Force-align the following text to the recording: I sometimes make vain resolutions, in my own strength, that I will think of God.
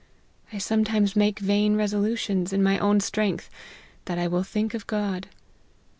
I 0.51 0.57
sometimes 0.57 1.15
make 1.15 1.37
vain 1.37 1.75
resolutions, 1.75 2.51
in 2.51 2.63
my 2.63 2.79
own 2.79 3.01
strength, 3.01 3.51
that 4.05 4.17
I 4.17 4.25
will 4.25 4.41
think 4.41 4.73
of 4.73 4.87
God. 4.87 5.27